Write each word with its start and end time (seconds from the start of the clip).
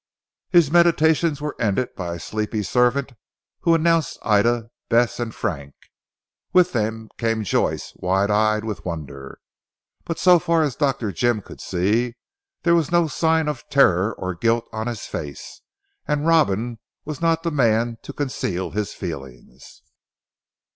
His 0.49 0.71
meditations 0.71 1.41
were 1.41 1.55
ended 1.59 1.93
by 1.93 2.15
a 2.15 2.19
sleepy 2.19 2.63
servant 2.63 3.11
who 3.59 3.75
announced 3.75 4.17
Ida, 4.23 4.71
Bess 4.89 5.19
and 5.19 5.31
Frank. 5.31 5.75
With 6.53 6.71
them 6.73 7.07
came 7.19 7.43
Joyce 7.43 7.93
wide 7.97 8.31
eyed 8.31 8.63
with 8.65 8.83
wonder; 8.83 9.37
but 10.03 10.17
so 10.17 10.39
far 10.39 10.63
as 10.63 10.75
Dr. 10.75 11.11
Jim 11.11 11.39
could 11.43 11.61
see 11.61 12.15
there 12.63 12.73
was 12.73 12.91
no 12.91 13.05
sign 13.07 13.47
of 13.47 13.69
terror 13.69 14.11
or 14.15 14.31
of 14.31 14.39
guilt 14.39 14.65
on 14.73 14.87
his 14.87 15.01
face, 15.05 15.61
and 16.07 16.25
Robin 16.25 16.79
was 17.05 17.21
not 17.21 17.43
the 17.43 17.51
man 17.51 17.97
to 18.01 18.11
conceal 18.11 18.71
his 18.71 18.93
feelings. 18.95 19.83